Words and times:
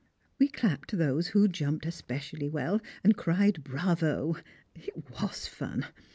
We 0.39 0.47
clapped 0.47 0.97
those 0.97 1.27
who 1.27 1.47
jumped 1.47 1.85
especially 1.85 2.49
well, 2.49 2.81
and 3.03 3.15
cried 3.15 3.63
"Bravo!" 3.63 4.35
It 4.73 4.89
was 5.11 5.45
fun. 5.45 5.85